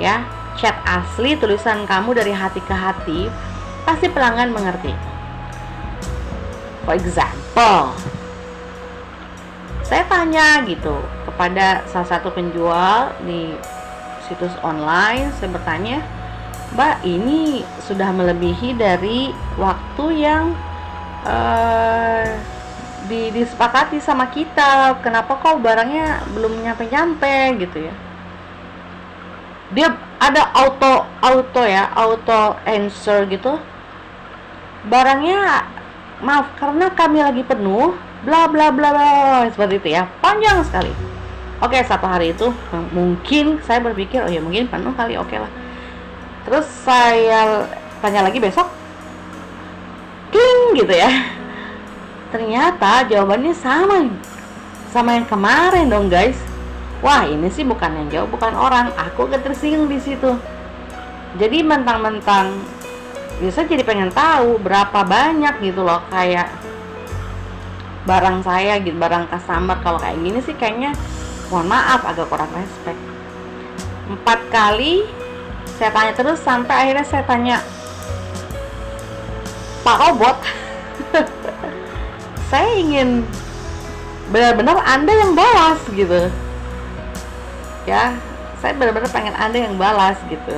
ya. 0.00 0.16
Chat 0.56 0.76
asli 0.84 1.36
tulisan 1.40 1.88
kamu 1.88 2.12
dari 2.12 2.32
hati 2.32 2.60
ke 2.60 2.74
hati 2.76 3.28
pasti 3.88 4.06
pelanggan 4.08 4.52
mengerti. 4.52 4.92
For 6.84 6.98
example 6.98 7.94
saya 9.82 10.08
tanya 10.08 10.64
gitu 10.64 11.04
kepada 11.28 11.84
salah 11.84 12.08
satu 12.08 12.32
penjual 12.32 13.12
di 13.28 13.52
situs 14.24 14.54
online 14.64 15.28
saya 15.36 15.52
bertanya 15.52 16.00
Mbak 16.72 17.04
ini 17.04 17.60
sudah 17.84 18.16
melebihi 18.16 18.72
dari 18.72 19.28
waktu 19.60 20.04
yang 20.24 20.56
uh, 21.28 22.24
di, 23.12 23.28
disepakati 23.28 24.00
sama 24.00 24.32
kita. 24.32 24.96
Kenapa 25.04 25.36
kok 25.36 25.60
barangnya 25.60 26.24
belum 26.32 26.64
nyampe-nyampe 26.64 27.60
gitu 27.60 27.92
ya? 27.92 27.94
Dia 29.72 29.88
ada 30.16 30.48
auto 30.56 31.04
auto 31.20 31.62
ya 31.64 31.92
auto 31.92 32.56
answer 32.64 33.28
gitu. 33.28 33.60
Barangnya 34.88 35.68
maaf 36.24 36.56
karena 36.56 36.88
kami 36.96 37.20
lagi 37.20 37.44
penuh 37.44 37.92
bla 38.24 38.48
bla 38.48 38.72
bla 38.72 38.88
bla 38.96 39.12
seperti 39.52 39.76
itu 39.76 39.88
ya. 39.92 40.08
Panjang 40.24 40.64
sekali. 40.64 40.92
Oke 41.60 41.84
satu 41.84 42.08
hari 42.08 42.32
itu 42.32 42.48
mungkin 42.96 43.60
saya 43.60 43.84
berpikir 43.84 44.24
oh 44.24 44.32
ya 44.32 44.40
mungkin 44.40 44.72
penuh 44.72 44.96
kali 44.96 45.20
oke 45.20 45.36
lah 45.36 45.61
terus 46.42 46.66
saya 46.82 47.66
tanya 48.02 48.26
lagi 48.26 48.42
besok 48.42 48.66
kling 50.32 50.80
gitu 50.80 50.94
ya. 50.96 51.10
Ternyata 52.32 53.04
jawabannya 53.12 53.52
sama 53.52 54.08
sama 54.88 55.20
yang 55.20 55.28
kemarin 55.28 55.92
dong 55.92 56.08
guys. 56.08 56.40
Wah 57.04 57.28
ini 57.28 57.50
sih 57.52 57.62
bukan 57.62 57.92
yang 57.92 58.08
jauh 58.08 58.28
bukan 58.32 58.56
orang. 58.56 58.88
Aku 58.96 59.28
gak 59.28 59.44
tersinggung 59.44 59.90
di 59.92 60.00
situ. 60.00 60.32
Jadi 61.36 61.60
mentang-mentang 61.64 62.56
biasa 63.40 63.66
jadi 63.66 63.82
pengen 63.82 64.12
tahu 64.12 64.60
berapa 64.60 65.02
banyak 65.02 65.64
gitu 65.64 65.82
loh 65.82 66.04
kayak 66.12 66.46
barang 68.06 68.44
saya 68.46 68.80
gitu 68.80 68.96
barang 68.96 69.28
customer. 69.28 69.76
Kalau 69.84 69.98
kayak 70.00 70.18
gini 70.20 70.40
sih 70.40 70.56
kayaknya 70.56 70.96
mohon 71.52 71.68
maaf 71.68 72.00
agak 72.08 72.32
kurang 72.32 72.48
respect. 72.56 73.00
Empat 74.08 74.40
kali 74.48 75.04
saya 75.82 75.90
tanya 75.90 76.14
terus 76.14 76.38
sampai 76.38 76.74
akhirnya 76.78 77.02
saya 77.02 77.26
tanya 77.26 77.58
Pak 79.82 79.98
Robot 79.98 80.38
saya 82.54 82.70
ingin 82.78 83.26
benar-benar 84.30 84.78
anda 84.86 85.10
yang 85.10 85.34
balas 85.34 85.82
gitu. 85.90 86.30
Ya 87.82 88.14
saya 88.62 88.78
benar-benar 88.78 89.10
pengen 89.10 89.34
anda 89.34 89.58
yang 89.58 89.74
balas 89.74 90.22
gitu. 90.30 90.54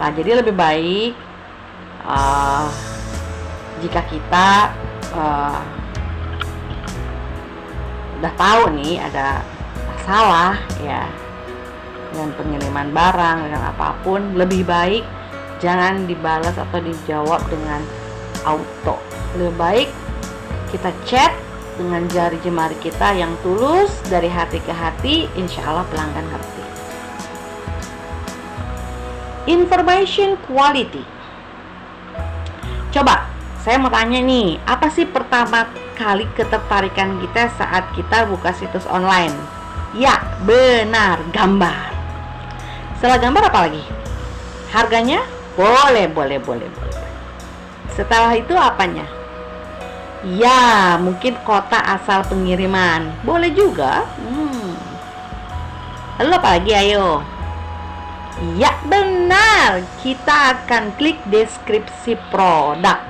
Nah 0.00 0.08
jadi 0.16 0.40
lebih 0.40 0.56
baik 0.56 1.12
uh, 2.08 2.72
jika 3.84 4.00
kita 4.08 4.72
uh, 5.12 5.60
udah 8.16 8.32
tahu 8.32 8.80
nih 8.80 8.96
ada 8.96 9.44
masalah 9.92 10.56
ya 10.80 11.04
dengan 12.16 12.32
pengiriman 12.32 12.88
barang 12.96 13.36
dengan 13.44 13.62
apa 13.76 13.92
pun 14.00 14.40
lebih 14.40 14.64
baik 14.64 15.04
jangan 15.60 16.08
dibalas 16.08 16.56
atau 16.56 16.80
dijawab 16.80 17.44
dengan 17.52 17.84
auto. 18.48 18.96
Lebih 19.36 19.56
baik 19.60 19.88
kita 20.72 20.90
chat 21.04 21.32
dengan 21.76 22.08
jari 22.08 22.40
jemari 22.40 22.76
kita 22.80 23.12
yang 23.12 23.36
tulus 23.44 23.92
dari 24.08 24.32
hati 24.32 24.64
ke 24.64 24.72
hati 24.72 25.28
insya 25.36 25.60
Allah 25.68 25.84
pelanggan 25.92 26.24
ngerti. 26.32 26.64
Information 29.46 30.40
quality. 30.48 31.04
Coba 32.90 33.28
saya 33.60 33.76
mau 33.76 33.92
tanya 33.92 34.24
nih 34.24 34.56
apa 34.64 34.88
sih 34.88 35.04
pertama 35.04 35.68
kali 35.94 36.24
ketertarikan 36.32 37.20
kita 37.20 37.52
saat 37.60 37.84
kita 37.92 38.24
buka 38.24 38.56
situs 38.56 38.88
online? 38.88 39.36
Ya 39.96 40.18
benar 40.44 41.22
gambar 41.30 41.95
setelah 42.96 43.20
gambar 43.20 43.42
apa 43.52 43.58
lagi 43.68 43.82
harganya 44.72 45.20
boleh 45.54 46.08
boleh 46.10 46.38
boleh 46.40 46.68
boleh 46.68 46.96
setelah 47.92 48.32
itu 48.36 48.52
apanya 48.52 49.06
Ya, 50.26 50.98
mungkin 50.98 51.38
kota 51.46 51.78
asal 51.78 52.26
pengiriman. 52.26 53.14
Boleh 53.22 53.54
juga. 53.54 54.02
Hmm. 54.18 54.74
Lalu 56.18 56.30
apa 56.34 56.48
lagi 56.58 56.72
ayo? 56.74 57.22
Ya 58.58 58.74
benar, 58.90 59.86
kita 60.02 60.58
akan 60.58 60.98
klik 60.98 61.22
deskripsi 61.30 62.18
produk. 62.32 63.06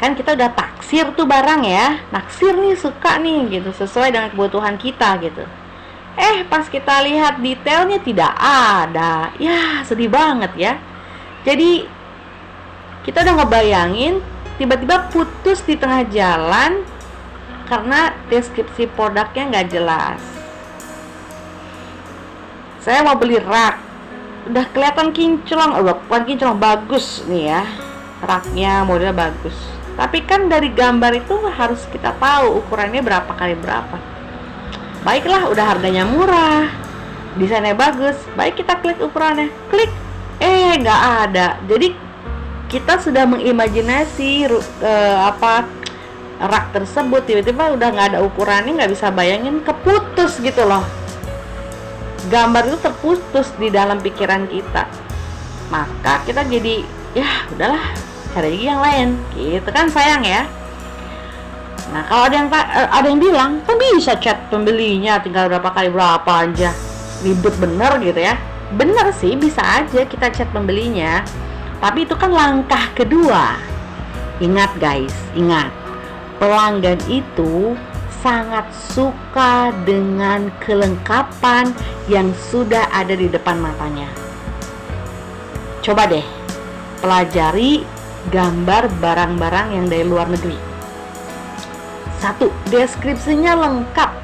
Kan 0.00 0.16
kita 0.16 0.32
udah 0.32 0.50
taksir 0.56 1.12
tuh 1.12 1.28
barang 1.28 1.60
ya. 1.66 2.00
Naksir 2.08 2.56
nih 2.56 2.72
suka 2.72 3.20
nih 3.20 3.60
gitu, 3.60 3.70
sesuai 3.76 4.16
dengan 4.16 4.32
kebutuhan 4.32 4.80
kita 4.80 5.20
gitu. 5.20 5.44
Eh, 6.12 6.44
pas 6.44 6.68
kita 6.68 7.00
lihat 7.08 7.40
detailnya 7.40 7.96
tidak 7.96 8.32
ada. 8.36 9.32
Ya, 9.40 9.80
sedih 9.88 10.12
banget 10.12 10.52
ya. 10.60 10.72
Jadi 11.48 11.88
kita 13.02 13.24
udah 13.24 13.34
ngebayangin 13.42 14.20
tiba-tiba 14.60 15.08
putus 15.08 15.64
di 15.64 15.74
tengah 15.74 16.04
jalan 16.12 16.84
karena 17.64 18.12
deskripsi 18.28 18.92
produknya 18.92 19.48
nggak 19.48 19.68
jelas. 19.72 20.20
Saya 22.84 23.00
mau 23.00 23.16
beli 23.16 23.40
rak. 23.40 23.80
Udah 24.52 24.66
kelihatan 24.74 25.16
kinclong. 25.16 25.80
Oh, 25.80 25.96
bukan 26.06 26.22
kinclong 26.28 26.60
bagus 26.60 27.24
nih 27.24 27.56
ya. 27.56 27.62
Raknya 28.20 28.84
model 28.84 29.16
bagus. 29.16 29.56
Tapi 29.96 30.28
kan 30.28 30.52
dari 30.52 30.68
gambar 30.68 31.24
itu 31.24 31.36
harus 31.56 31.84
kita 31.88 32.12
tahu 32.20 32.60
ukurannya 32.60 33.00
berapa 33.00 33.32
kali 33.32 33.56
berapa 33.56 34.12
baiklah 35.02 35.50
udah 35.50 35.64
harganya 35.76 36.06
murah. 36.06 36.70
Desainnya 37.36 37.74
bagus. 37.76 38.18
Baik 38.38 38.62
kita 38.62 38.78
klik 38.80 38.98
ukurannya. 39.02 39.50
Klik. 39.68 39.90
Eh 40.42 40.78
nggak 40.78 41.02
ada. 41.28 41.58
Jadi 41.66 41.94
kita 42.70 42.96
sudah 42.98 43.28
mengimajinasi 43.28 44.48
uh, 44.80 45.18
apa 45.28 45.68
rak 46.42 46.74
tersebut. 46.74 47.22
Tiba-tiba 47.26 47.74
udah 47.76 47.88
nggak 47.92 48.08
ada 48.16 48.20
ukurannya 48.24 48.78
nggak 48.78 48.92
bisa 48.92 49.10
bayangin. 49.12 49.60
Keputus 49.64 50.38
gitu 50.40 50.64
loh. 50.64 50.84
Gambar 52.30 52.70
itu 52.70 52.78
terputus 52.78 53.50
di 53.58 53.68
dalam 53.68 53.98
pikiran 53.98 54.46
kita. 54.46 54.86
Maka 55.70 56.22
kita 56.28 56.46
jadi 56.46 56.86
ya 57.16 57.28
udahlah. 57.50 57.84
Cari 58.32 58.64
yang 58.64 58.80
lain. 58.80 59.20
Gitu 59.36 59.68
kan 59.68 59.92
sayang 59.92 60.24
ya 60.24 60.61
nah 61.92 62.02
kalau 62.08 62.24
ada 62.26 62.34
yang 62.40 62.48
eh, 62.48 62.88
ada 62.88 63.06
yang 63.06 63.20
bilang 63.20 63.50
kan 63.68 63.76
bisa 63.76 64.16
chat 64.16 64.48
pembelinya 64.48 65.20
tinggal 65.20 65.46
berapa 65.52 65.68
kali 65.70 65.92
berapa 65.92 66.32
aja 66.48 66.72
ribet 67.20 67.54
bener 67.60 68.00
gitu 68.00 68.20
ya 68.20 68.34
bener 68.72 69.12
sih 69.12 69.36
bisa 69.36 69.60
aja 69.60 70.08
kita 70.08 70.32
chat 70.32 70.48
pembelinya 70.50 71.20
tapi 71.82 72.06
itu 72.06 72.14
kan 72.14 72.30
langkah 72.30 72.94
kedua. 72.94 73.58
Ingat 74.38 74.70
guys, 74.78 75.10
ingat. 75.34 75.74
Pelanggan 76.38 77.02
itu 77.10 77.74
sangat 78.22 78.70
suka 78.70 79.74
dengan 79.82 80.54
kelengkapan 80.62 81.74
yang 82.06 82.30
sudah 82.54 82.86
ada 82.94 83.18
di 83.18 83.26
depan 83.26 83.58
matanya. 83.58 84.06
Coba 85.82 86.06
deh, 86.06 86.22
pelajari 87.02 87.82
gambar 88.30 88.86
barang-barang 89.02 89.74
yang 89.74 89.86
dari 89.90 90.06
luar 90.06 90.30
negeri. 90.30 90.71
Satu, 92.22 92.54
deskripsinya 92.70 93.58
lengkap 93.58 94.14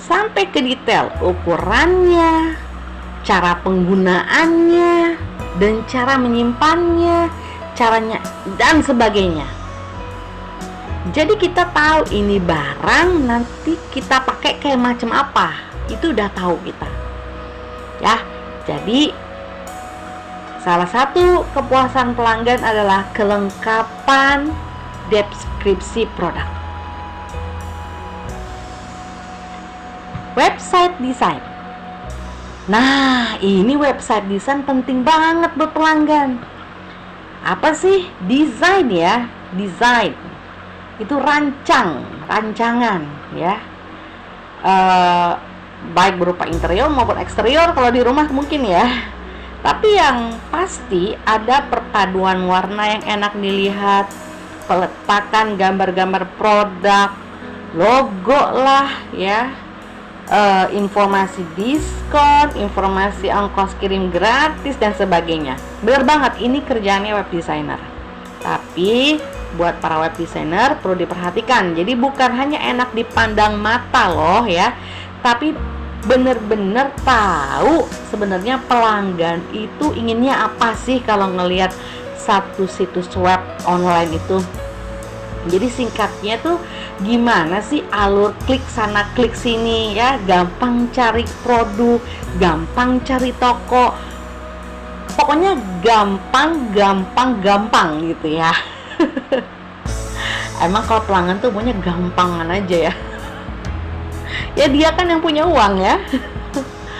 sampai 0.00 0.48
ke 0.48 0.64
detail 0.64 1.12
ukurannya, 1.20 2.56
cara 3.20 3.60
penggunaannya, 3.60 5.12
dan 5.60 5.84
cara 5.84 6.16
menyimpannya, 6.16 7.28
caranya 7.76 8.24
dan 8.56 8.80
sebagainya. 8.80 9.44
Jadi 11.12 11.36
kita 11.36 11.68
tahu 11.68 12.08
ini 12.16 12.40
barang 12.40 13.28
nanti 13.28 13.76
kita 13.92 14.24
pakai 14.24 14.56
kayak 14.56 14.80
macam 14.80 15.12
apa. 15.12 15.52
Itu 15.84 16.16
udah 16.16 16.32
tahu 16.32 16.56
kita. 16.64 16.88
Ya. 18.00 18.16
Jadi 18.64 19.12
salah 20.64 20.88
satu 20.88 21.44
kepuasan 21.52 22.16
pelanggan 22.16 22.64
adalah 22.64 23.04
kelengkapan 23.12 24.48
deskripsi 25.12 26.08
produk. 26.16 26.59
Website 30.40 30.96
design 31.04 31.44
Nah, 32.70 33.36
ini 33.44 33.74
website 33.74 34.30
desain 34.30 34.62
penting 34.62 35.02
banget 35.02 35.52
buat 35.58 35.74
pelanggan. 35.74 36.38
Apa 37.42 37.74
sih 37.74 38.06
desain 38.24 38.86
ya? 38.88 39.28
Desain. 39.58 40.14
itu 41.00 41.16
rancang, 41.16 42.04
rancangan 42.28 43.00
ya. 43.32 43.56
Uh, 44.60 45.32
baik 45.96 46.20
berupa 46.20 46.44
interior 46.44 46.92
maupun 46.92 47.16
eksterior 47.16 47.72
kalau 47.72 47.88
di 47.88 48.04
rumah 48.04 48.28
mungkin 48.28 48.68
ya. 48.68 48.84
Tapi 49.64 49.96
yang 49.96 50.36
pasti 50.52 51.16
ada 51.24 51.64
perpaduan 51.72 52.44
warna 52.44 53.00
yang 53.00 53.02
enak 53.16 53.32
dilihat, 53.40 54.12
peletakan 54.68 55.56
gambar-gambar 55.56 56.28
produk, 56.36 57.16
logo 57.72 58.42
lah 58.60 58.92
ya, 59.16 59.56
uh, 60.30 60.66
informasi 60.72 61.42
diskon, 61.58 62.54
informasi 62.56 63.28
ongkos 63.28 63.76
kirim 63.82 64.08
gratis 64.08 64.78
dan 64.78 64.94
sebagainya. 64.94 65.58
Bener 65.82 66.06
banget 66.06 66.38
ini 66.40 66.62
kerjaannya 66.62 67.12
web 67.12 67.28
designer. 67.28 67.80
Tapi 68.40 69.20
buat 69.58 69.82
para 69.82 69.98
web 69.98 70.14
designer 70.14 70.78
perlu 70.78 70.96
diperhatikan. 71.02 71.74
Jadi 71.74 71.92
bukan 71.98 72.30
hanya 72.32 72.62
enak 72.62 72.94
dipandang 72.94 73.58
mata 73.58 74.08
loh 74.08 74.46
ya, 74.46 74.72
tapi 75.20 75.52
bener-bener 76.00 76.88
tahu 77.04 77.84
sebenarnya 78.08 78.56
pelanggan 78.64 79.44
itu 79.52 79.92
inginnya 79.92 80.48
apa 80.48 80.72
sih 80.72 81.04
kalau 81.04 81.28
ngelihat 81.28 81.68
satu 82.16 82.64
situs 82.64 83.12
web 83.20 83.40
online 83.68 84.16
itu 84.16 84.40
jadi 85.48 85.72
singkatnya 85.72 86.36
tuh 86.44 86.60
gimana 87.00 87.64
sih 87.64 87.80
alur 87.88 88.36
klik 88.44 88.60
sana 88.68 89.08
klik 89.16 89.32
sini 89.32 89.96
ya? 89.96 90.20
Gampang 90.28 90.92
cari 90.92 91.24
produk 91.40 91.96
gampang 92.36 93.00
cari 93.00 93.32
toko. 93.40 93.96
Pokoknya 95.16 95.56
gampang 95.80 96.76
gampang 96.76 97.40
gampang 97.40 98.04
gitu 98.04 98.36
ya. 98.36 98.52
Emang 100.64 100.84
kalau 100.84 101.00
pelanggan 101.08 101.40
tuh 101.40 101.48
punya 101.48 101.72
gampangan 101.80 102.48
aja 102.52 102.92
ya. 102.92 102.94
Ya 104.58 104.66
dia 104.66 104.90
kan 104.92 105.08
yang 105.08 105.22
punya 105.22 105.46
uang 105.46 105.78
ya. 105.78 105.96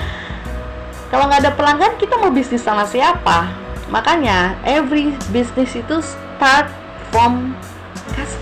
Kalau 1.11 1.27
nggak 1.27 1.43
ada 1.43 1.53
pelanggan 1.59 1.99
kita 1.99 2.15
mau 2.17 2.31
bisnis 2.31 2.63
sama 2.63 2.87
siapa? 2.87 3.51
Makanya 3.91 4.55
every 4.63 5.13
business 5.35 5.75
itu 5.75 5.99
start 5.99 6.71
from 7.11 7.59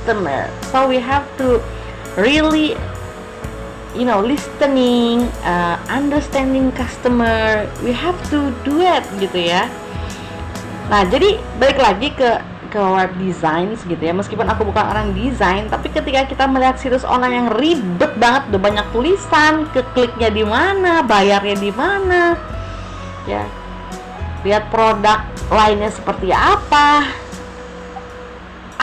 customer. 0.08 0.48
So 0.72 0.88
we 0.88 0.96
have 1.04 1.28
to 1.36 1.60
really 2.16 2.72
you 3.92 4.08
know 4.08 4.24
listening 4.24 5.28
uh, 5.44 5.76
understanding 5.92 6.72
customer. 6.72 7.68
We 7.84 7.92
have 7.92 8.16
to 8.32 8.48
do 8.64 8.80
it 8.80 9.04
gitu 9.20 9.52
ya. 9.52 9.68
Nah 10.88 11.04
jadi 11.04 11.36
balik 11.60 11.76
lagi 11.76 12.08
ke 12.16 12.40
ke 12.72 12.80
web 12.80 13.12
design 13.20 13.76
gitu 13.76 14.00
ya. 14.00 14.16
Meskipun 14.16 14.48
aku 14.48 14.64
bukan 14.64 14.80
orang 14.80 15.12
desain 15.12 15.68
tapi 15.68 15.92
ketika 15.92 16.24
kita 16.24 16.48
melihat 16.48 16.80
situs 16.80 17.04
online 17.04 17.44
yang 17.44 17.48
ribet 17.52 18.12
banget 18.16 18.48
udah 18.48 18.60
banyak 18.64 18.86
tulisan 18.96 19.68
ke 19.76 19.84
kliknya 19.92 20.32
di 20.32 20.40
mana 20.40 21.04
bayarnya 21.04 21.56
di 21.60 21.68
mana 21.68 22.32
ya. 23.28 23.44
Lihat 24.40 24.72
produk 24.72 25.20
lainnya 25.52 25.92
seperti 25.92 26.32
apa 26.32 27.27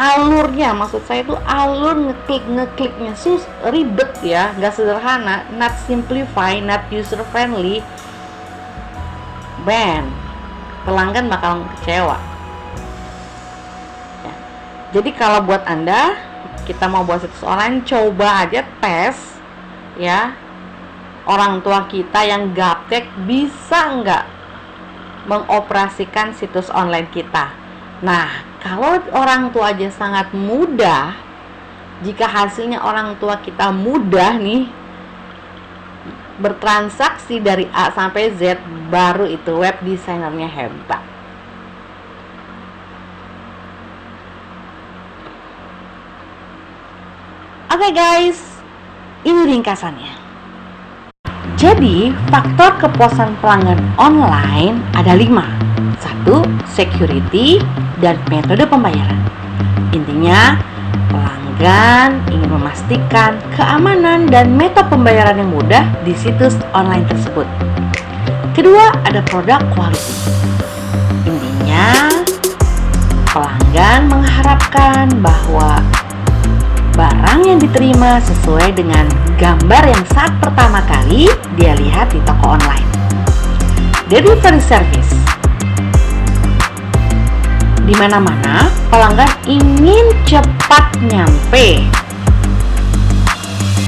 alurnya 0.06 0.78
maksud 0.78 1.02
saya 1.10 1.26
itu 1.26 1.34
alur 1.50 1.98
ngeklik 1.98 2.46
ngekliknya 2.46 3.14
sus 3.18 3.42
ribet 3.74 4.14
ya 4.22 4.54
nggak 4.54 4.74
sederhana 4.78 5.50
not 5.58 5.74
simplify 5.90 6.62
not 6.62 6.86
user 6.94 7.26
friendly. 7.34 7.82
Ban 9.66 10.06
pelanggan 10.86 11.26
bakal 11.26 11.66
kecewa. 11.78 12.22
Ya. 14.22 14.36
jadi 14.94 15.10
kalau 15.18 15.42
buat 15.42 15.66
anda 15.66 16.14
kita 16.70 16.86
mau 16.86 17.02
buat 17.02 17.26
situs 17.26 17.42
online 17.42 17.82
coba 17.82 18.46
aja 18.46 18.62
tes 18.82 19.18
ya. 19.98 20.38
Orang 21.26 21.66
tua 21.66 21.90
kita 21.90 22.22
yang 22.22 22.54
gaptek 22.54 23.10
bisa 23.26 23.98
nggak 23.98 24.30
mengoperasikan 25.26 26.38
situs 26.38 26.70
online 26.70 27.10
kita? 27.10 27.50
Nah 28.06 28.55
kalau 28.66 28.98
orang 29.14 29.54
tua 29.54 29.78
aja 29.78 29.94
sangat 29.94 30.34
mudah, 30.34 31.14
jika 32.02 32.26
hasilnya 32.26 32.82
orang 32.82 33.14
tua 33.22 33.38
kita 33.38 33.70
mudah 33.70 34.42
nih 34.42 34.66
bertransaksi 36.42 37.38
dari 37.46 37.70
A 37.70 37.94
sampai 37.94 38.34
Z, 38.34 38.58
baru 38.90 39.30
itu 39.30 39.54
web 39.54 39.78
desainernya 39.86 40.50
hebat. 40.50 41.04
Oke 47.70 47.86
okay 47.86 47.92
guys, 47.94 48.40
ini 49.22 49.46
ringkasannya. 49.46 50.26
Jadi, 51.56 52.12
faktor 52.34 52.82
kepuasan 52.82 53.38
pelanggan 53.40 53.80
online 54.02 54.82
ada 54.98 55.14
lima. 55.14 55.46
Satu, 56.26 56.42
security 56.74 57.62
dan 58.02 58.18
metode 58.34 58.66
pembayaran. 58.66 59.22
Intinya, 59.94 60.58
pelanggan 61.14 62.18
ingin 62.34 62.50
memastikan 62.50 63.38
keamanan 63.54 64.26
dan 64.26 64.58
metode 64.58 64.90
pembayaran 64.90 65.38
yang 65.38 65.54
mudah 65.54 65.86
di 66.02 66.18
situs 66.18 66.58
online 66.74 67.06
tersebut. 67.14 67.46
Kedua, 68.58 68.90
ada 69.06 69.22
produk 69.30 69.62
quality. 69.78 70.18
Intinya, 71.30 72.10
pelanggan 73.30 74.10
mengharapkan 74.10 75.14
bahwa 75.22 75.78
barang 76.98 77.42
yang 77.46 77.62
diterima 77.62 78.18
sesuai 78.26 78.74
dengan 78.74 79.06
gambar 79.38 79.94
yang 79.94 80.04
saat 80.10 80.34
pertama 80.42 80.82
kali 80.90 81.30
dia 81.54 81.78
lihat 81.78 82.10
di 82.10 82.18
toko 82.26 82.58
online. 82.58 82.90
Delivery 84.10 84.58
service 84.58 85.35
di 87.86 87.94
mana-mana 88.02 88.66
pelanggan 88.90 89.30
ingin 89.46 90.10
cepat 90.26 90.90
nyampe 91.06 91.86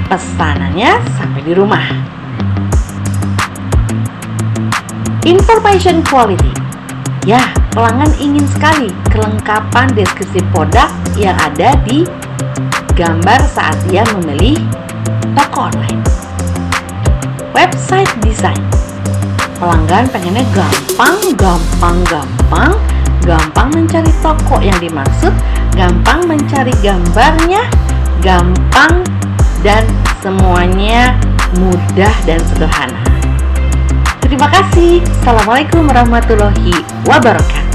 pesanannya 0.06 1.02
sampai 1.18 1.42
di 1.42 1.54
rumah. 1.58 1.82
Information 5.26 6.06
quality. 6.06 6.54
Ya, 7.26 7.42
pelanggan 7.74 8.14
ingin 8.22 8.46
sekali 8.48 8.94
kelengkapan 9.10 9.92
deskripsi 9.92 10.46
produk 10.54 10.88
yang 11.18 11.36
ada 11.42 11.76
di 11.84 12.08
gambar 12.96 13.42
saat 13.50 13.76
dia 13.90 14.06
memilih 14.16 14.62
toko 15.34 15.74
online. 15.74 16.06
Website 17.52 18.14
design. 18.24 18.62
Pelanggan 19.58 20.06
pengennya 20.14 20.46
gampang, 20.54 21.18
gampang, 21.36 21.98
gampang 22.08 22.72
gampang 23.28 23.68
mencari 23.76 24.08
toko 24.24 24.64
yang 24.64 24.80
dimaksud, 24.80 25.36
gampang 25.76 26.24
mencari 26.24 26.72
gambarnya, 26.80 27.68
gampang 28.24 29.04
dan 29.60 29.84
semuanya 30.24 31.20
mudah 31.60 32.14
dan 32.24 32.40
sederhana. 32.48 33.04
Terima 34.24 34.48
kasih. 34.48 35.04
Assalamualaikum 35.20 35.92
warahmatullahi 35.92 36.72
wabarakatuh. 37.04 37.67